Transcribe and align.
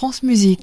France 0.00 0.22
Musique. 0.22 0.60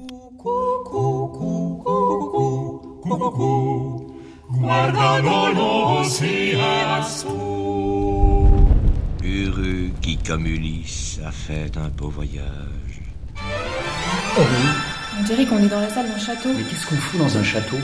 Heureux 9.24 9.90
qui, 10.02 10.16
comme 10.26 10.44
Ulysse, 10.44 11.20
a 11.24 11.30
fait 11.30 11.70
un 11.76 11.86
beau 11.86 12.08
voyage. 12.08 12.42
Oh 13.36 14.40
oui, 14.40 14.44
On 15.20 15.22
dirait 15.22 15.46
qu'on 15.46 15.62
est 15.62 15.68
dans 15.68 15.82
la 15.82 15.88
salle 15.88 16.08
d'un 16.08 16.18
château. 16.18 16.48
mais 16.56 16.64
qu'est-ce 16.64 16.88
qu'on 16.88 16.96
fout 16.96 17.20
dans 17.20 17.38
un 17.38 17.44
château? 17.44 17.76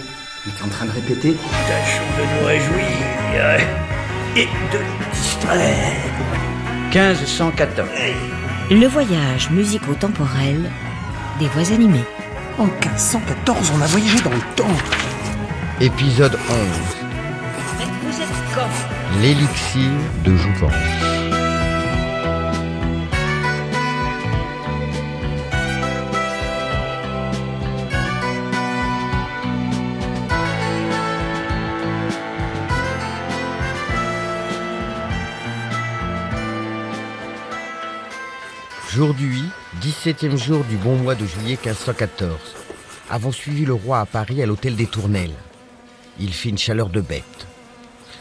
Il 0.45 0.53
est 0.53 0.65
en 0.65 0.69
train 0.69 0.87
de 0.87 0.91
répéter 0.91 1.37
Tâchons 1.69 2.03
de 2.19 2.41
nous 2.41 2.47
réjouir 2.49 2.89
et 4.35 4.47
de 4.73 4.79
nous 4.79 5.13
distraire. 5.13 6.03
1514. 6.93 7.89
Le 8.73 8.87
voyage 8.89 9.51
musico-temporel 9.51 10.69
des 11.39 11.49
voix 11.49 11.73
animées. 11.73 12.05
En 12.59 12.67
1514, 12.67 13.73
on 13.77 13.83
a 13.83 13.87
voyagé 13.87 14.21
dans 14.21 14.31
le 14.31 14.55
temps. 14.55 14.65
Épisode 15.81 16.39
11. 16.49 16.59
Vous 18.03 18.21
êtes 18.21 18.29
quand? 18.55 19.21
L'élixir 19.21 19.91
de 20.25 20.37
Jouvence. 20.37 20.73
Aujourd'hui, 38.95 39.34
17e 39.83 40.37
jour 40.37 40.65
du 40.65 40.77
bon 40.77 40.97
mois 40.97 41.15
de 41.15 41.27
juillet 41.27 41.59
1514, 41.63 42.39
avons 43.11 43.33
suivi 43.33 43.65
le 43.65 43.75
roi 43.75 44.01
à 44.01 44.07
Paris 44.07 44.41
à 44.43 44.47
l'hôtel 44.47 44.77
des 44.77 44.87
Tournelles. 44.87 45.35
Il 46.21 46.33
fit 46.33 46.51
une 46.51 46.59
chaleur 46.59 46.89
de 46.89 47.01
bête. 47.01 47.47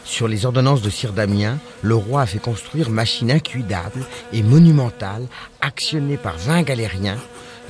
Sur 0.04 0.26
les 0.26 0.46
ordonnances 0.46 0.82
de 0.82 0.90
Sire 0.90 1.12
Damien, 1.12 1.58
le 1.82 1.94
roi 1.94 2.22
a 2.22 2.26
fait 2.26 2.40
construire 2.40 2.90
machines 2.90 3.30
incuidables 3.30 4.04
et 4.32 4.42
monumentales 4.42 5.26
actionnées 5.60 6.16
par 6.16 6.36
20 6.36 6.62
galériens 6.62 7.18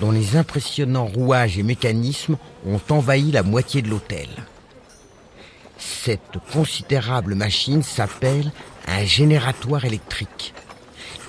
dont 0.00 0.10
les 0.10 0.36
impressionnants 0.36 1.06
rouages 1.06 1.58
et 1.58 1.62
mécanismes 1.62 2.38
ont 2.66 2.80
envahi 2.88 3.32
la 3.32 3.42
moitié 3.42 3.82
de 3.82 3.90
l'hôtel. 3.90 4.28
Cette 5.78 6.38
considérable 6.52 7.34
machine 7.34 7.82
s'appelle 7.82 8.50
un 8.88 9.04
génératoire 9.04 9.84
électrique. 9.84 10.54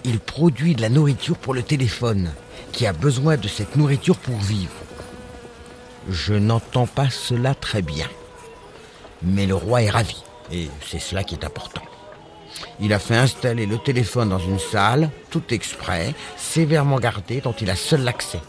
Il 0.06 0.20
produit 0.20 0.76
de 0.76 0.82
la 0.82 0.90
nourriture 0.90 1.38
pour 1.38 1.54
le 1.54 1.64
téléphone, 1.64 2.32
qui 2.76 2.86
a 2.86 2.92
besoin 2.92 3.38
de 3.38 3.48
cette 3.48 3.78
nourriture 3.78 4.18
pour 4.18 4.36
vivre. 4.36 4.74
Je 6.10 6.34
n'entends 6.34 6.88
pas 6.88 7.10
cela 7.10 7.56
très 7.56 7.82
bien. 7.82 8.08
Mais 9.24 9.46
le 9.46 9.56
roi 9.56 9.82
est 9.82 9.90
ravi, 9.90 10.22
et 10.52 10.68
c'est 10.86 11.00
cela 11.00 11.24
qui 11.24 11.36
est 11.36 11.46
important. 11.46 11.82
Il 12.82 12.92
a 12.92 13.00
fait 13.00 13.16
installer 13.16 13.66
le 13.66 13.78
téléphone 13.78 14.30
dans 14.30 14.40
une 14.40 14.60
salle, 14.60 15.10
tout 15.30 15.44
exprès, 15.52 16.14
sévèrement 16.36 17.00
gardée, 17.00 17.40
dont 17.40 17.54
il 17.54 17.70
a 17.70 17.76
seul 17.78 18.02
l'accès. 18.04 18.42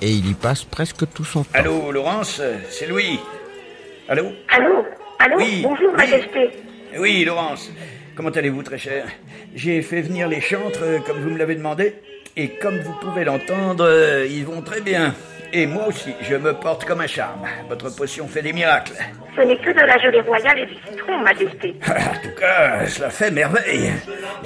Et 0.00 0.10
il 0.10 0.28
y 0.30 0.34
passe 0.34 0.64
presque 0.64 1.04
tout 1.12 1.24
son 1.24 1.44
temps. 1.44 1.50
Allô, 1.52 1.92
Laurence 1.92 2.40
C'est 2.70 2.86
Louis. 2.86 3.20
Allô 4.08 4.32
Allô 4.48 4.84
Allô 5.18 5.36
Oui, 5.36 5.60
Bonjour, 5.62 5.90
oui. 5.90 5.96
Majesté. 5.96 6.50
Oui, 6.98 7.24
Laurence. 7.24 7.70
Comment 8.16 8.30
allez-vous, 8.30 8.62
très 8.62 8.78
cher? 8.78 9.06
J'ai 9.54 9.82
fait 9.82 10.00
venir 10.00 10.28
les 10.28 10.40
chantres 10.40 10.82
euh, 10.82 10.98
comme 11.00 11.20
vous 11.20 11.30
me 11.30 11.38
l'avez 11.38 11.54
demandé. 11.54 11.94
Et 12.36 12.48
comme 12.48 12.78
vous 12.80 12.94
pouvez 12.94 13.24
l'entendre, 13.24 13.84
euh, 13.86 14.26
ils 14.28 14.44
vont 14.44 14.60
très 14.60 14.80
bien. 14.80 15.14
Et 15.52 15.68
moi 15.68 15.86
aussi, 15.86 16.12
je 16.20 16.34
me 16.34 16.52
porte 16.52 16.84
comme 16.84 17.00
un 17.00 17.06
charme. 17.06 17.46
Votre 17.68 17.94
potion 17.94 18.26
fait 18.26 18.42
des 18.42 18.52
miracles. 18.52 18.94
Ce 19.36 19.40
n'est 19.40 19.56
que 19.56 19.70
de 19.70 19.86
la 19.86 19.96
gelée 19.98 20.20
royale 20.20 20.58
et 20.58 20.66
du 20.66 20.74
citron, 20.74 21.18
Majesté. 21.18 21.76
En 21.88 22.20
tout 22.20 22.34
cas, 22.36 22.86
cela 22.88 23.10
fait 23.10 23.30
merveille. 23.30 23.92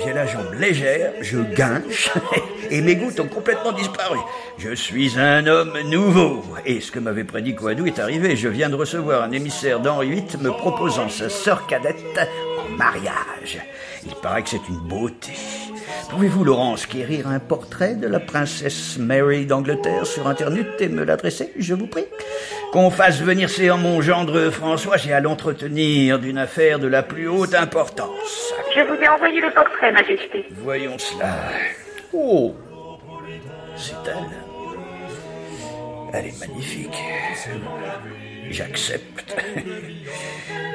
J'ai 0.05 0.13
la 0.13 0.27
jambe 0.27 0.53
légère, 0.59 1.13
je 1.23 1.39
guinche, 1.39 2.11
et 2.71 2.83
mes 2.83 2.95
gouttes 2.95 3.21
ont 3.21 3.27
complètement 3.27 3.73
disparu. 3.73 4.19
Je 4.59 4.75
suis 4.75 5.19
un 5.19 5.47
homme 5.47 5.79
nouveau. 5.87 6.45
Et 6.67 6.83
ce 6.83 6.93
que 6.93 6.99
m'avait 6.99 7.25
prédit 7.25 7.55
Coadou 7.55 7.87
est 7.87 7.99
arrivé. 7.99 8.37
Je 8.37 8.49
viens 8.49 8.69
de 8.69 8.77
recevoir 8.77 9.23
un 9.23 9.33
émissaire 9.33 9.81
d'Henri 9.81 10.11
VIII 10.11 10.43
me 10.43 10.51
proposant 10.51 11.09
sa 11.09 11.31
sœur 11.31 11.67
cadette 11.67 12.21
en 12.59 12.69
mariage. 12.77 13.59
Il 14.05 14.15
paraît 14.17 14.43
que 14.43 14.51
c'est 14.51 14.69
une 14.69 14.81
beauté. 14.87 15.33
Pouvez-vous, 16.11 16.43
Laurence, 16.43 16.87
quérir 16.87 17.29
un 17.29 17.39
portrait 17.39 17.95
de 17.95 18.07
la 18.09 18.19
princesse 18.19 18.99
Mary 18.99 19.45
d'Angleterre 19.45 20.07
sur 20.07 20.27
Internet 20.27 20.67
et 20.81 20.89
me 20.89 21.05
l'adresser, 21.05 21.53
je 21.59 21.75
vous 21.75 21.87
prie? 21.87 22.07
Qu'on 22.73 22.91
fasse 22.91 23.21
venir 23.21 23.51
séant 23.51 23.77
mon 23.77 24.01
gendre 24.01 24.51
François, 24.51 24.97
j'ai 24.97 25.13
à 25.13 25.21
l'entretenir 25.21 26.19
d'une 26.19 26.39
affaire 26.39 26.79
de 26.79 26.89
la 26.89 27.03
plus 27.03 27.29
haute 27.29 27.55
importance. 27.55 28.53
Je 28.75 28.81
vous 28.81 28.95
ai 29.03 29.09
envoyé 29.09 29.41
le 29.41 29.51
portrait, 29.51 29.93
Majesté. 29.93 30.47
Voyons 30.53 30.99
cela. 30.99 31.35
Oh 32.13 32.55
C'est 33.77 33.95
elle. 34.07 34.15
Elle 36.15 36.27
est 36.27 36.41
magnifique. 36.41 36.99
J'accepte. 38.51 39.37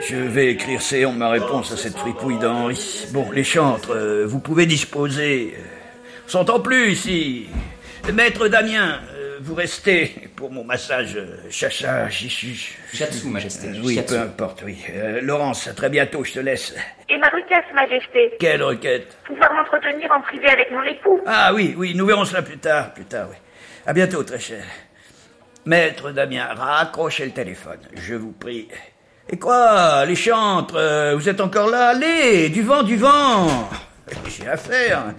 Je 0.07 0.15
vais 0.15 0.47
écrire 0.51 0.81
séant 0.81 1.13
ma 1.13 1.29
réponse 1.29 1.71
à 1.71 1.77
cette 1.77 1.97
fripouille 1.97 2.39
d'Henri. 2.39 3.07
Bon, 3.11 3.31
les 3.31 3.43
chantres, 3.43 3.91
euh, 3.95 4.25
vous 4.25 4.39
pouvez 4.39 4.65
disposer. 4.65 5.53
On 6.25 6.29
s'entend 6.29 6.59
plus 6.59 6.91
ici. 6.91 7.47
Maître 8.13 8.47
Damien, 8.49 8.99
euh, 9.15 9.37
vous 9.41 9.55
restez 9.55 10.29
pour 10.35 10.51
mon 10.51 10.63
massage 10.65 11.15
euh, 11.15 11.37
chacha, 11.49 12.09
chichu. 12.09 12.77
Shatsu, 12.93 13.27
Majesté. 13.27 13.67
Euh, 13.67 13.81
oui, 13.81 14.01
peu 14.05 14.19
importe, 14.19 14.61
oui. 14.65 14.77
Euh, 14.93 15.21
Laurence, 15.21 15.67
à 15.69 15.73
très 15.73 15.89
bientôt, 15.89 16.23
je 16.23 16.33
te 16.33 16.39
laisse. 16.39 16.75
Et 17.09 17.17
ma 17.17 17.29
requête, 17.29 17.65
Majesté. 17.73 18.33
Quelle 18.39 18.61
requête? 18.61 19.17
Pouvoir 19.25 19.53
m'entretenir 19.53 20.11
en 20.11 20.21
privé 20.21 20.47
avec 20.49 20.69
mon 20.71 20.83
époux. 20.83 21.21
Ah 21.25 21.53
oui, 21.53 21.75
oui, 21.77 21.93
nous 21.95 22.05
verrons 22.05 22.25
cela 22.25 22.41
plus 22.41 22.57
tard, 22.57 22.93
plus 22.93 23.05
tard, 23.05 23.27
oui. 23.31 23.37
À 23.85 23.93
bientôt, 23.93 24.23
très 24.23 24.39
cher. 24.39 24.63
Maître 25.65 26.11
Damien, 26.11 26.45
raccrochez 26.53 27.25
le 27.25 27.31
téléphone, 27.31 27.79
je 27.93 28.15
vous 28.15 28.31
prie. 28.33 28.67
Et 29.29 29.39
quoi, 29.39 30.05
les 30.05 30.15
chantres, 30.15 30.75
euh, 30.75 31.15
vous 31.15 31.29
êtes 31.29 31.39
encore 31.39 31.69
là? 31.69 31.89
Allez, 31.89 32.49
du 32.49 32.61
vent, 32.61 32.83
du 32.83 32.97
vent 32.97 33.69
J'ai 34.27 34.47
affaire. 34.47 35.13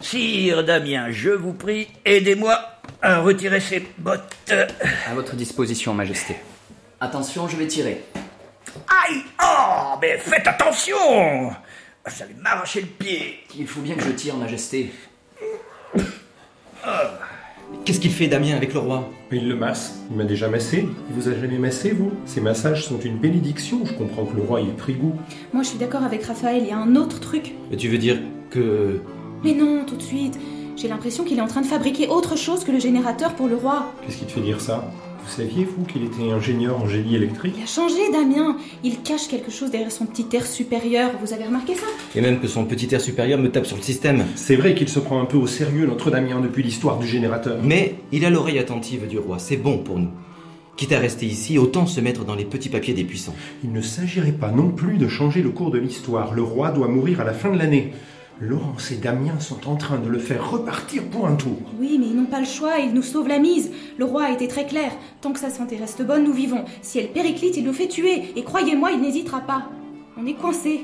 Sire 0.00 0.62
Damien, 0.64 1.10
je 1.10 1.30
vous 1.30 1.52
prie, 1.54 1.88
aidez-moi 2.04 2.58
à 3.00 3.18
retirer 3.18 3.58
ces 3.58 3.80
bottes. 3.98 4.22
À 4.50 5.14
votre 5.14 5.34
disposition, 5.34 5.92
Majesté. 5.92 6.36
Attention, 7.00 7.48
je 7.48 7.56
vais 7.56 7.66
tirer. 7.66 8.04
Aïe 8.88 9.22
Oh, 9.42 9.96
mais 10.00 10.18
faites 10.18 10.46
attention 10.46 10.96
Vous 11.48 12.22
allez 12.22 12.34
m'arracher 12.38 12.82
le 12.82 12.86
pied. 12.86 13.40
Il 13.56 13.66
faut 13.66 13.80
bien 13.80 13.96
que 13.96 14.02
je 14.04 14.10
tire, 14.10 14.36
Majesté. 14.36 14.92
Qu'est-ce 17.84 17.98
qu'il 17.98 18.12
fait 18.12 18.28
Damien 18.28 18.54
avec 18.54 18.74
le 18.74 18.78
roi 18.78 19.10
Il 19.32 19.48
le 19.48 19.56
masse. 19.56 20.00
Il 20.08 20.16
m'a 20.16 20.22
déjà 20.22 20.48
massé. 20.48 20.86
Il 21.10 21.14
vous 21.16 21.28
a 21.28 21.34
jamais 21.34 21.58
massé, 21.58 21.90
vous 21.90 22.12
Ces 22.26 22.40
massages 22.40 22.86
sont 22.86 23.00
une 23.00 23.18
bénédiction. 23.18 23.80
Je 23.84 23.92
comprends 23.94 24.24
que 24.24 24.36
le 24.36 24.42
roi 24.42 24.60
y 24.60 24.68
ait 24.68 24.72
pris 24.72 24.94
goût. 24.94 25.14
Moi, 25.52 25.64
je 25.64 25.70
suis 25.70 25.78
d'accord 25.78 26.04
avec 26.04 26.22
Raphaël, 26.22 26.62
il 26.62 26.68
y 26.68 26.70
a 26.70 26.78
un 26.78 26.94
autre 26.94 27.18
truc. 27.18 27.54
Et 27.72 27.76
Tu 27.76 27.88
veux 27.88 27.98
dire 27.98 28.18
que... 28.50 29.00
Mais 29.42 29.54
non, 29.54 29.84
tout 29.84 29.96
de 29.96 30.02
suite. 30.02 30.38
J'ai 30.76 30.86
l'impression 30.86 31.24
qu'il 31.24 31.38
est 31.38 31.42
en 31.42 31.48
train 31.48 31.60
de 31.60 31.66
fabriquer 31.66 32.06
autre 32.06 32.36
chose 32.36 32.62
que 32.62 32.70
le 32.70 32.78
générateur 32.78 33.34
pour 33.34 33.48
le 33.48 33.56
roi. 33.56 33.92
Qu'est-ce 34.06 34.18
qui 34.18 34.26
te 34.26 34.30
fait 34.32 34.40
dire 34.40 34.60
ça? 34.60 34.88
Vous 35.24 35.30
saviez, 35.30 35.64
vous, 35.64 35.84
qu'il 35.84 36.04
était 36.04 36.30
ingénieur 36.30 36.80
en 36.80 36.86
génie 36.86 37.14
électrique 37.14 37.54
Il 37.56 37.62
a 37.62 37.66
changé, 37.66 38.10
Damien. 38.10 38.56
Il 38.82 39.02
cache 39.02 39.28
quelque 39.28 39.50
chose 39.50 39.70
derrière 39.70 39.92
son 39.92 40.04
petit 40.06 40.26
air 40.32 40.46
supérieur. 40.46 41.12
Vous 41.22 41.32
avez 41.32 41.44
remarqué 41.44 41.74
ça? 41.74 41.86
Et 42.14 42.20
même 42.20 42.40
que 42.40 42.48
son 42.48 42.64
petit 42.64 42.92
air 42.92 43.00
supérieur 43.00 43.38
me 43.38 43.50
tape 43.50 43.66
sur 43.66 43.76
le 43.76 43.82
système. 43.82 44.24
C'est 44.34 44.56
vrai 44.56 44.74
qu'il 44.74 44.88
se 44.88 44.98
prend 44.98 45.20
un 45.20 45.24
peu 45.24 45.36
au 45.36 45.46
sérieux, 45.46 45.86
notre 45.86 46.10
Damien, 46.10 46.40
depuis 46.40 46.62
l'histoire 46.62 46.98
du 46.98 47.06
générateur. 47.06 47.58
Mais 47.62 47.94
il 48.10 48.24
a 48.24 48.30
l'oreille 48.30 48.58
attentive 48.58 49.06
du 49.06 49.18
roi, 49.18 49.38
c'est 49.38 49.56
bon 49.56 49.78
pour 49.78 49.98
nous. 49.98 50.10
Quitte 50.76 50.92
à 50.92 50.98
rester 50.98 51.26
ici, 51.26 51.58
autant 51.58 51.86
se 51.86 52.00
mettre 52.00 52.24
dans 52.24 52.34
les 52.34 52.44
petits 52.44 52.68
papiers 52.70 52.94
des 52.94 53.04
puissants. 53.04 53.34
Il 53.62 53.72
ne 53.72 53.82
s'agirait 53.82 54.32
pas 54.32 54.50
non 54.50 54.70
plus 54.70 54.96
de 54.96 55.06
changer 55.06 55.42
le 55.42 55.50
cours 55.50 55.70
de 55.70 55.78
l'histoire. 55.78 56.34
Le 56.34 56.42
roi 56.42 56.70
doit 56.70 56.88
mourir 56.88 57.20
à 57.20 57.24
la 57.24 57.32
fin 57.32 57.50
de 57.50 57.58
l'année. 57.58 57.92
Laurence 58.42 58.90
et 58.90 58.96
Damien 58.96 59.38
sont 59.38 59.68
en 59.68 59.76
train 59.76 59.98
de 59.98 60.08
le 60.08 60.18
faire 60.18 60.50
repartir 60.50 61.04
pour 61.04 61.28
un 61.28 61.36
tour. 61.36 61.58
Oui, 61.78 61.96
mais 62.00 62.06
ils 62.06 62.16
n'ont 62.16 62.26
pas 62.26 62.40
le 62.40 62.46
choix, 62.46 62.80
ils 62.80 62.92
nous 62.92 63.02
sauvent 63.02 63.28
la 63.28 63.38
mise. 63.38 63.70
Le 63.98 64.04
roi 64.04 64.24
a 64.24 64.32
été 64.32 64.48
très 64.48 64.66
clair. 64.66 64.90
Tant 65.20 65.32
que 65.32 65.38
sa 65.38 65.48
santé 65.48 65.76
reste 65.76 66.04
bonne, 66.04 66.24
nous 66.24 66.32
vivons. 66.32 66.64
Si 66.82 66.98
elle 66.98 67.12
périclite, 67.12 67.56
il 67.56 67.64
nous 67.64 67.72
fait 67.72 67.86
tuer. 67.86 68.32
Et 68.34 68.42
croyez-moi, 68.42 68.90
il 68.90 69.00
n'hésitera 69.00 69.42
pas. 69.42 69.70
On 70.16 70.26
est 70.26 70.34
coincés. 70.34 70.80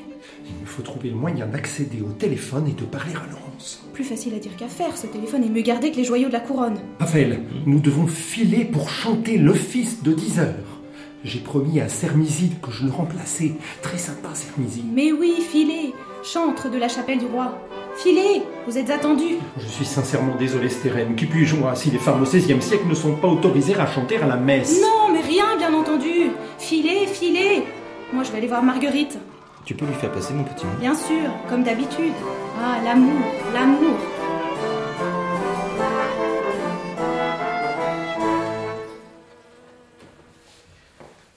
Il 0.46 0.60
me 0.62 0.66
faut 0.66 0.82
trouver 0.82 1.10
le 1.10 1.16
moyen 1.16 1.48
d'accéder 1.48 2.00
au 2.00 2.12
téléphone 2.12 2.68
et 2.68 2.80
de 2.80 2.84
parler 2.84 3.14
à 3.14 3.28
Laurence. 3.28 3.84
Plus 3.92 4.04
facile 4.04 4.34
à 4.34 4.38
dire 4.38 4.54
qu'à 4.56 4.68
faire, 4.68 4.96
ce 4.96 5.08
téléphone 5.08 5.42
est 5.42 5.50
mieux 5.50 5.62
gardé 5.62 5.90
que 5.90 5.96
les 5.96 6.04
joyaux 6.04 6.28
de 6.28 6.34
la 6.34 6.40
couronne. 6.40 6.78
Raphaël, 7.00 7.40
nous 7.66 7.80
devons 7.80 8.06
filer 8.06 8.66
pour 8.66 8.88
chanter 8.88 9.36
l'office 9.36 10.04
de 10.04 10.12
10 10.12 10.38
heures. 10.38 10.80
J'ai 11.24 11.40
promis 11.40 11.80
à 11.80 11.88
Sermiside 11.88 12.60
que 12.60 12.70
je 12.70 12.84
le 12.84 12.92
remplaçais. 12.92 13.54
Très 13.82 13.98
sympa, 13.98 14.28
Sermiside. 14.32 14.84
Mais 14.94 15.10
oui, 15.10 15.34
filez 15.40 15.92
Chantre 16.32 16.68
de 16.68 16.76
la 16.78 16.88
chapelle 16.88 17.18
du 17.18 17.26
roi. 17.26 17.52
Filez 17.96 18.42
Vous 18.66 18.76
êtes 18.76 18.90
attendu 18.90 19.36
Je 19.58 19.66
suis 19.66 19.84
sincèrement 19.86 20.34
désolé, 20.36 20.68
Stérène. 20.68 21.16
Qui 21.16 21.26
puis-je 21.26 21.56
moi 21.56 21.74
si 21.74 21.90
les 21.90 21.98
femmes 21.98 22.20
au 22.22 22.24
XVIe 22.26 22.60
siècle 22.60 22.86
ne 22.86 22.94
sont 22.94 23.16
pas 23.16 23.28
autorisées 23.28 23.76
à 23.76 23.86
chanter 23.86 24.18
à 24.18 24.26
la 24.26 24.36
messe? 24.36 24.80
Non, 24.82 25.10
mais 25.12 25.20
rien, 25.20 25.56
bien 25.56 25.72
entendu 25.72 26.30
Filez, 26.58 27.06
filez 27.06 27.64
Moi, 28.12 28.24
je 28.24 28.30
vais 28.32 28.38
aller 28.38 28.46
voir 28.46 28.62
Marguerite. 28.62 29.18
Tu 29.64 29.74
peux 29.74 29.86
lui 29.86 29.94
faire 29.94 30.12
passer 30.12 30.34
mon 30.34 30.44
petit 30.44 30.66
mot 30.66 30.72
Bien 30.80 30.94
sûr, 30.94 31.30
comme 31.48 31.62
d'habitude. 31.62 32.12
Ah, 32.60 32.76
l'amour, 32.84 33.22
l'amour 33.54 33.96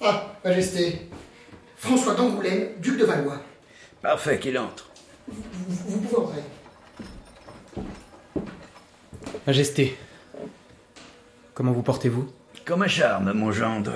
Ah, 0.02 0.34
Majesté. 0.44 1.08
François 1.78 2.14
d'Angoulême, 2.16 2.70
duc 2.80 2.98
de 2.98 3.06
Valois. 3.06 3.42
Parfait 4.02 4.40
qu'il 4.40 4.58
entre. 4.58 4.90
Vous, 5.28 5.44
vous 5.68 6.00
pouvez 6.02 6.22
entrer. 6.22 6.42
Majesté, 9.46 9.98
comment 11.54 11.72
vous 11.72 11.84
portez-vous? 11.84 12.32
Comme 12.66 12.84
un 12.84 12.88
charme, 12.88 13.34
mon 13.34 13.52
gendre. 13.52 13.94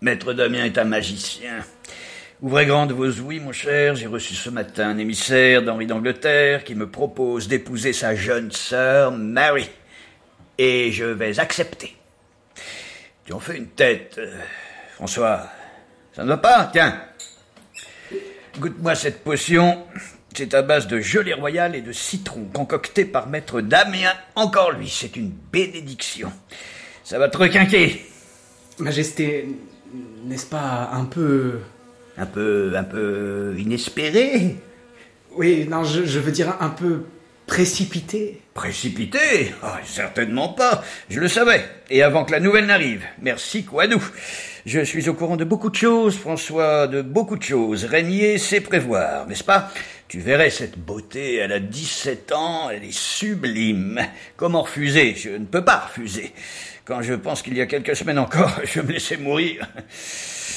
Maître 0.00 0.32
Damien 0.32 0.64
est 0.64 0.78
un 0.78 0.84
magicien. 0.84 1.64
Ouvrez 2.42 2.66
grande 2.66 2.92
vos 2.92 3.10
ouïes, 3.20 3.40
mon 3.40 3.52
cher. 3.52 3.94
J'ai 3.94 4.06
reçu 4.06 4.34
ce 4.34 4.50
matin 4.50 4.90
un 4.90 4.98
émissaire 4.98 5.62
d'Henri 5.62 5.86
d'Angleterre 5.86 6.64
qui 6.64 6.74
me 6.74 6.90
propose 6.90 7.48
d'épouser 7.48 7.92
sa 7.92 8.14
jeune 8.14 8.50
sœur, 8.52 9.12
Mary. 9.12 9.70
Et 10.58 10.92
je 10.92 11.04
vais 11.04 11.38
accepter. 11.38 11.96
Tu 13.24 13.32
en 13.32 13.40
fais 13.40 13.56
une 13.56 13.68
tête, 13.68 14.16
euh, 14.18 14.36
François. 14.94 15.48
Ça 16.12 16.22
ne 16.22 16.28
va 16.28 16.36
pas 16.36 16.68
Tiens. 16.72 17.00
Goûte-moi 18.58 18.94
cette 18.94 19.24
potion. 19.24 19.84
C'est 20.36 20.54
à 20.54 20.62
base 20.62 20.88
de 20.88 21.00
gelée 21.00 21.32
royale 21.32 21.76
et 21.76 21.80
de 21.80 21.92
citron, 21.92 22.46
concocté 22.52 23.04
par 23.04 23.28
maître 23.28 23.60
Damien. 23.60 24.12
Encore 24.34 24.72
lui, 24.72 24.88
c'est 24.88 25.14
une 25.16 25.30
bénédiction. 25.52 26.32
Ça 27.04 27.18
va 27.18 27.28
te 27.28 27.36
requinquer. 27.36 28.04
Majesté, 28.78 29.48
n'est-ce 30.24 30.46
pas 30.46 30.90
un 30.92 31.04
peu... 31.04 31.60
Un 32.16 32.26
peu, 32.26 32.72
un 32.76 32.84
peu 32.84 33.56
inespéré? 33.58 34.56
Oui, 35.32 35.66
non, 35.68 35.82
je, 35.82 36.04
je 36.04 36.20
veux 36.20 36.30
dire 36.30 36.56
un 36.60 36.68
peu 36.68 37.02
précipité. 37.46 38.40
Précipité 38.54 39.52
Ah, 39.62 39.80
Certainement 39.84 40.48
pas. 40.50 40.82
Je 41.10 41.20
le 41.20 41.28
savais. 41.28 41.64
Et 41.90 42.02
avant 42.02 42.24
que 42.24 42.32
la 42.32 42.40
nouvelle 42.40 42.66
n'arrive. 42.66 43.02
Merci, 43.20 43.64
Quadou. 43.64 44.02
Je 44.66 44.80
suis 44.80 45.08
au 45.08 45.14
courant 45.14 45.36
de 45.36 45.44
beaucoup 45.44 45.70
de 45.70 45.74
choses, 45.74 46.16
François, 46.16 46.86
de 46.86 47.02
beaucoup 47.02 47.36
de 47.36 47.42
choses. 47.42 47.84
Régner, 47.84 48.38
c'est 48.38 48.60
prévoir, 48.60 49.26
n'est-ce 49.26 49.44
pas? 49.44 49.70
Tu 50.08 50.20
verrais 50.20 50.50
cette 50.50 50.78
beauté, 50.78 51.36
elle 51.36 51.52
a 51.52 51.60
17 51.60 52.32
ans, 52.32 52.70
elle 52.70 52.84
est 52.84 52.96
sublime. 52.96 54.00
Comment 54.36 54.62
refuser? 54.62 55.14
Je 55.16 55.30
ne 55.30 55.46
peux 55.46 55.64
pas 55.64 55.88
refuser. 55.88 56.32
Quand 56.84 57.00
je 57.00 57.14
pense 57.14 57.40
qu'il 57.40 57.56
y 57.56 57.62
a 57.62 57.66
quelques 57.66 57.96
semaines 57.96 58.18
encore, 58.18 58.60
je 58.64 58.80
me 58.80 58.92
laissais 58.92 59.16
mourir. 59.16 59.66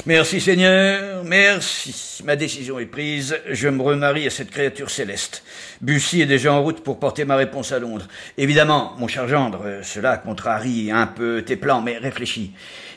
Merci 0.06 0.42
Seigneur, 0.42 1.24
merci. 1.24 2.22
Ma 2.24 2.36
décision 2.36 2.78
est 2.80 2.86
prise, 2.86 3.40
je 3.50 3.68
me 3.70 3.82
remarie 3.82 4.28
à 4.28 4.30
cette 4.30 4.52
créature 4.52 4.90
céleste. 4.90 5.44
Bussy 5.82 6.22
est 6.22 6.26
déjà 6.26 6.54
en 6.54 6.62
route 6.62 6.84
pour 6.84 7.00
porter 7.00 7.26
ma 7.26 7.36
réponse 7.36 7.72
à 7.72 7.80
Londres. 7.80 8.08
Évidemment, 8.38 8.94
mon 9.00 9.08
cher 9.08 9.28
gendre, 9.28 9.80
cela 9.82 10.18
contrarie 10.18 10.92
un 10.92 11.08
peu 11.08 11.42
tes 11.44 11.56
plans, 11.56 11.82
mais 11.82 11.98
réfléchis. 11.98 12.52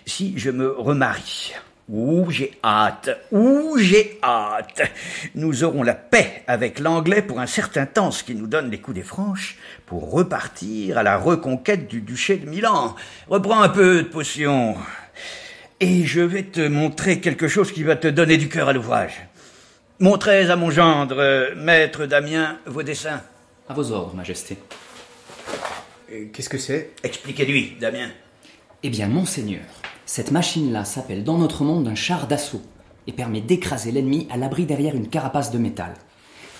Si 0.04 0.34
je 0.36 0.50
me 0.50 0.70
remarie, 0.70 1.54
Ouh, 1.92 2.30
j'ai 2.30 2.56
hâte. 2.62 3.10
Ouh, 3.32 3.76
j'ai 3.78 4.20
hâte. 4.22 4.82
Nous 5.34 5.64
aurons 5.64 5.82
la 5.82 5.94
paix 5.94 6.44
avec 6.46 6.78
l'anglais 6.78 7.20
pour 7.20 7.40
un 7.40 7.46
certain 7.46 7.84
temps, 7.84 8.12
ce 8.12 8.22
qui 8.22 8.36
nous 8.36 8.46
donne 8.46 8.70
les 8.70 8.78
coups 8.78 8.94
des 8.94 9.02
franches 9.02 9.58
pour 9.86 10.12
repartir 10.12 10.98
à 10.98 11.02
la 11.02 11.16
reconquête 11.16 11.88
du 11.88 12.00
duché 12.00 12.36
de 12.36 12.48
Milan. 12.48 12.94
Reprends 13.28 13.60
un 13.60 13.68
peu 13.68 14.04
de 14.04 14.08
potion. 14.08 14.76
Et 15.80 16.04
je 16.06 16.20
vais 16.20 16.44
te 16.44 16.60
montrer 16.68 17.20
quelque 17.20 17.48
chose 17.48 17.72
qui 17.72 17.82
va 17.82 17.96
te 17.96 18.06
donner 18.06 18.36
du 18.36 18.48
cœur 18.48 18.68
à 18.68 18.72
l'ouvrage. 18.72 19.26
Montrez 19.98 20.48
à 20.48 20.54
mon 20.54 20.70
gendre, 20.70 21.54
maître 21.56 22.06
Damien, 22.06 22.58
vos 22.66 22.84
dessins. 22.84 23.20
À 23.68 23.74
vos 23.74 23.90
ordres, 23.90 24.14
Majesté. 24.14 24.58
Qu'est-ce 26.32 26.48
que 26.48 26.58
c'est? 26.58 26.90
Expliquez-lui, 27.02 27.76
Damien. 27.80 28.10
Eh 28.82 28.90
bien, 28.90 29.08
monseigneur, 29.08 29.62
cette 30.10 30.32
machine-là 30.32 30.84
s'appelle 30.84 31.22
dans 31.22 31.38
notre 31.38 31.62
monde 31.62 31.86
un 31.86 31.94
char 31.94 32.26
d'assaut 32.26 32.62
et 33.06 33.12
permet 33.12 33.40
d'écraser 33.40 33.92
l'ennemi 33.92 34.26
à 34.28 34.36
l'abri 34.36 34.66
derrière 34.66 34.96
une 34.96 35.06
carapace 35.08 35.52
de 35.52 35.58
métal. 35.58 35.94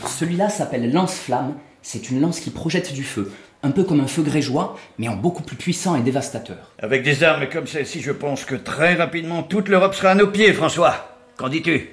Celui-là 0.07 0.49
s'appelle 0.49 0.93
lance-flamme, 0.93 1.57
c'est 1.83 2.11
une 2.11 2.21
lance 2.21 2.39
qui 2.39 2.51
projette 2.51 2.93
du 2.93 3.03
feu, 3.03 3.33
un 3.65 3.73
peu 3.73 3.83
comme 3.83 3.99
un 3.99 4.07
feu 4.07 4.23
grégeois, 4.23 4.79
mais 4.99 5.09
en 5.09 5.17
beaucoup 5.17 5.43
plus 5.43 5.57
puissant 5.57 5.97
et 5.97 6.01
dévastateur. 6.03 6.71
Avec 6.79 7.03
des 7.03 7.25
armes 7.25 7.49
comme 7.49 7.67
celle-ci, 7.67 8.01
je 8.01 8.13
pense 8.13 8.45
que 8.45 8.55
très 8.55 8.95
rapidement 8.95 9.43
toute 9.43 9.69
l'Europe 9.69 9.97
sera 9.97 10.11
à 10.11 10.15
nos 10.15 10.29
pieds, 10.29 10.53
François. 10.53 11.19
Qu'en 11.37 11.49
dis-tu? 11.49 11.91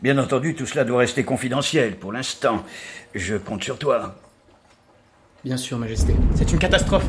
Bien 0.00 0.16
entendu, 0.16 0.54
tout 0.54 0.64
cela 0.64 0.84
doit 0.84 1.00
rester 1.00 1.22
confidentiel 1.22 1.98
pour 1.98 2.12
l'instant. 2.12 2.64
Je 3.14 3.36
compte 3.36 3.62
sur 3.62 3.76
toi. 3.76 4.16
Bien 5.44 5.58
sûr, 5.58 5.76
Majesté. 5.76 6.14
C'est 6.34 6.50
une 6.50 6.58
catastrophe. 6.58 7.04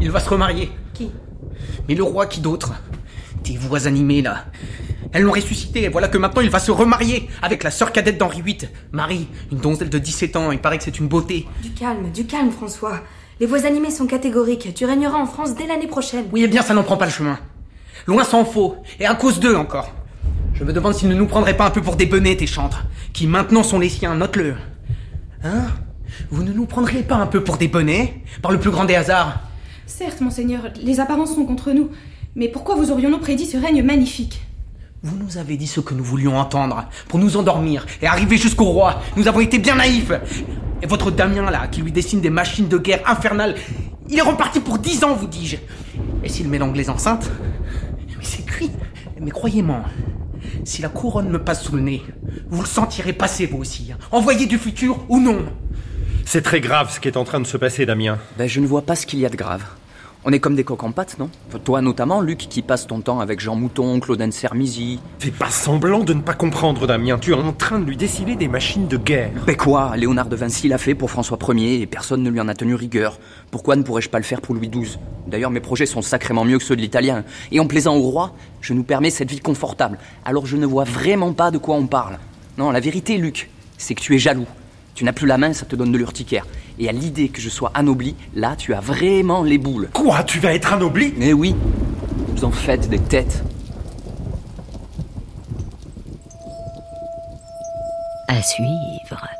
Il 0.00 0.10
va 0.10 0.18
se 0.18 0.28
remarier. 0.28 0.72
Qui? 0.92 1.12
Mais 1.88 1.94
le 1.94 2.02
roi, 2.02 2.26
qui 2.26 2.40
d'autre 2.40 2.72
Tes 3.42 3.56
voix 3.56 3.86
animées, 3.86 4.22
là. 4.22 4.46
Elles 5.12 5.22
l'ont 5.22 5.32
ressuscité, 5.32 5.84
et 5.84 5.88
voilà 5.88 6.08
que 6.08 6.18
maintenant 6.18 6.42
il 6.42 6.50
va 6.50 6.58
se 6.58 6.72
remarier 6.72 7.28
avec 7.40 7.62
la 7.62 7.70
sœur 7.70 7.92
cadette 7.92 8.18
d'Henri 8.18 8.42
VIII, 8.42 8.68
Marie, 8.90 9.28
une 9.52 9.58
donzelle 9.58 9.88
de 9.88 9.98
17 9.98 10.34
ans, 10.34 10.50
il 10.50 10.58
paraît 10.58 10.78
que 10.78 10.84
c'est 10.84 10.98
une 10.98 11.06
beauté. 11.06 11.46
Du 11.62 11.70
calme, 11.70 12.10
du 12.10 12.26
calme, 12.26 12.50
François. 12.50 13.00
Les 13.38 13.46
voix 13.46 13.64
animées 13.64 13.90
sont 13.90 14.06
catégoriques. 14.06 14.74
Tu 14.74 14.84
régneras 14.84 15.18
en 15.18 15.26
France 15.26 15.54
dès 15.54 15.66
l'année 15.66 15.86
prochaine. 15.86 16.24
Oui, 16.32 16.42
eh 16.44 16.48
bien, 16.48 16.62
ça 16.62 16.74
n'en 16.74 16.82
prend 16.82 16.96
pas 16.96 17.04
le 17.04 17.12
chemin. 17.12 17.38
Loin 18.06 18.24
s'en 18.24 18.44
faut, 18.44 18.76
et 18.98 19.06
à 19.06 19.14
cause 19.14 19.38
d'eux 19.38 19.54
encore. 19.54 19.92
Je 20.54 20.64
me 20.64 20.72
demande 20.72 20.94
s'ils 20.94 21.08
ne 21.08 21.14
nous 21.14 21.26
prendraient 21.26 21.56
pas 21.56 21.66
un 21.66 21.70
peu 21.70 21.80
pour 21.80 21.96
des 21.96 22.06
benets, 22.06 22.36
tes 22.36 22.46
chantres, 22.46 22.84
qui 23.12 23.26
maintenant 23.26 23.62
sont 23.62 23.78
les 23.78 23.88
siens, 23.88 24.14
note-le. 24.14 24.54
Hein? 25.42 25.66
Vous 26.30 26.42
ne 26.42 26.52
nous 26.52 26.66
prendriez 26.66 27.02
pas 27.02 27.16
un 27.16 27.26
peu 27.26 27.42
pour 27.42 27.56
des 27.56 27.68
benets, 27.68 28.22
par 28.42 28.52
le 28.52 28.58
plus 28.58 28.70
grand 28.70 28.84
des 28.84 28.94
hasards 28.94 29.40
Certes, 29.86 30.20
monseigneur, 30.20 30.62
les 30.82 31.00
apparences 31.00 31.34
sont 31.34 31.44
contre 31.44 31.72
nous. 31.72 31.90
Mais 32.36 32.48
pourquoi 32.48 32.74
vous 32.74 32.90
aurions-nous 32.90 33.18
prédit 33.18 33.46
ce 33.46 33.56
règne 33.56 33.82
magnifique? 33.82 34.40
Vous 35.02 35.16
nous 35.16 35.36
avez 35.36 35.56
dit 35.56 35.66
ce 35.66 35.80
que 35.80 35.92
nous 35.94 36.02
voulions 36.02 36.36
entendre, 36.38 36.86
pour 37.08 37.18
nous 37.18 37.36
endormir 37.36 37.84
et 38.00 38.06
arriver 38.06 38.38
jusqu'au 38.38 38.64
roi. 38.64 39.02
Nous 39.16 39.28
avons 39.28 39.40
été 39.40 39.58
bien 39.58 39.74
naïfs. 39.76 40.12
Et 40.82 40.86
votre 40.86 41.10
Damien, 41.10 41.50
là, 41.50 41.66
qui 41.68 41.82
lui 41.82 41.92
dessine 41.92 42.20
des 42.20 42.30
machines 42.30 42.68
de 42.68 42.78
guerre 42.78 43.02
infernales, 43.08 43.54
il 44.08 44.18
est 44.18 44.22
reparti 44.22 44.60
pour 44.60 44.78
dix 44.78 45.04
ans, 45.04 45.14
vous 45.14 45.26
dis-je. 45.26 45.56
Et 46.22 46.28
s'il 46.28 46.48
met 46.48 46.58
l'anglaise 46.58 46.88
enceinte 46.90 47.30
Mais 48.08 48.24
c'est 48.24 48.44
cuit. 48.46 48.70
Mais 49.20 49.30
croyez-moi, 49.30 49.82
si 50.64 50.80
la 50.82 50.88
couronne 50.88 51.28
me 51.28 51.38
passe 51.42 51.62
sous 51.62 51.76
le 51.76 51.82
nez, 51.82 52.02
vous 52.48 52.62
le 52.62 52.66
sentirez 52.68 53.12
passer, 53.12 53.46
vous 53.46 53.58
aussi. 53.58 53.92
hein. 53.92 53.98
Envoyé 54.10 54.46
du 54.46 54.58
futur 54.58 55.04
ou 55.10 55.20
non. 55.20 55.44
C'est 56.24 56.42
très 56.42 56.60
grave 56.60 56.90
ce 56.90 56.98
qui 57.00 57.08
est 57.08 57.18
en 57.18 57.24
train 57.24 57.40
de 57.40 57.46
se 57.46 57.58
passer, 57.58 57.84
Damien. 57.86 58.18
Ben, 58.38 58.48
je 58.48 58.60
ne 58.60 58.66
vois 58.66 58.82
pas 58.82 58.96
ce 58.96 59.06
qu'il 59.06 59.20
y 59.20 59.26
a 59.26 59.28
de 59.28 59.36
grave. 59.36 59.62
On 60.26 60.32
est 60.32 60.40
comme 60.40 60.56
des 60.56 60.64
coqs 60.64 60.82
en 60.82 60.90
pâte, 60.90 61.16
non? 61.18 61.28
Toi 61.64 61.82
notamment, 61.82 62.22
Luc, 62.22 62.38
qui 62.38 62.62
passe 62.62 62.86
ton 62.86 63.02
temps 63.02 63.20
avec 63.20 63.40
Jean 63.40 63.56
Mouton, 63.56 64.00
Claudine 64.00 64.32
Sermizy. 64.32 64.98
Fais 65.18 65.30
pas 65.30 65.50
semblant 65.50 66.00
de 66.00 66.14
ne 66.14 66.22
pas 66.22 66.32
comprendre, 66.32 66.86
Damien. 66.86 67.18
Tu 67.18 67.32
es 67.32 67.34
en 67.34 67.52
train 67.52 67.78
de 67.78 67.84
lui 67.84 67.98
dessiner 67.98 68.34
des 68.34 68.48
machines 68.48 68.88
de 68.88 68.96
guerre. 68.96 69.32
Ben 69.46 69.54
quoi? 69.54 69.94
Léonard 69.98 70.30
de 70.30 70.36
Vinci 70.36 70.68
l'a 70.68 70.78
fait 70.78 70.94
pour 70.94 71.10
François 71.10 71.38
Ier 71.52 71.82
et 71.82 71.86
personne 71.86 72.22
ne 72.22 72.30
lui 72.30 72.40
en 72.40 72.48
a 72.48 72.54
tenu 72.54 72.74
rigueur. 72.74 73.18
Pourquoi 73.50 73.76
ne 73.76 73.82
pourrais-je 73.82 74.08
pas 74.08 74.16
le 74.16 74.24
faire 74.24 74.40
pour 74.40 74.54
Louis 74.54 74.70
XII 74.70 74.96
D'ailleurs, 75.26 75.50
mes 75.50 75.60
projets 75.60 75.84
sont 75.84 76.00
sacrément 76.00 76.46
mieux 76.46 76.56
que 76.56 76.64
ceux 76.64 76.76
de 76.76 76.80
l'italien. 76.80 77.24
Et 77.52 77.60
en 77.60 77.66
plaisant 77.66 77.94
au 77.94 78.00
roi, 78.00 78.32
je 78.62 78.72
nous 78.72 78.82
permets 78.82 79.10
cette 79.10 79.30
vie 79.30 79.40
confortable. 79.40 79.98
Alors 80.24 80.46
je 80.46 80.56
ne 80.56 80.64
vois 80.64 80.84
vraiment 80.84 81.34
pas 81.34 81.50
de 81.50 81.58
quoi 81.58 81.76
on 81.76 81.86
parle. 81.86 82.18
Non, 82.56 82.70
la 82.70 82.80
vérité, 82.80 83.18
Luc, 83.18 83.50
c'est 83.76 83.94
que 83.94 84.00
tu 84.00 84.14
es 84.14 84.18
jaloux. 84.18 84.46
Tu 84.94 85.04
n'as 85.04 85.12
plus 85.12 85.26
la 85.26 85.38
main, 85.38 85.52
ça 85.52 85.66
te 85.66 85.74
donne 85.74 85.90
de 85.90 85.98
l'urticaire. 85.98 86.46
Et 86.78 86.88
à 86.88 86.92
l'idée 86.92 87.28
que 87.28 87.40
je 87.40 87.48
sois 87.48 87.72
anobli, 87.74 88.14
là, 88.34 88.54
tu 88.56 88.74
as 88.74 88.80
vraiment 88.80 89.42
les 89.42 89.58
boules. 89.58 89.88
Quoi 89.92 90.22
Tu 90.22 90.38
vas 90.38 90.54
être 90.54 90.72
anobli? 90.72 91.12
Mais 91.16 91.32
oui, 91.32 91.54
vous 92.36 92.44
en 92.44 92.52
faites 92.52 92.88
des 92.88 93.00
têtes. 93.00 93.42
À 98.28 98.40
suivre. 98.42 99.33